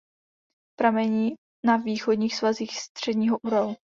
[0.79, 1.33] Pramení
[1.65, 3.75] na východních svazích Středního Uralu.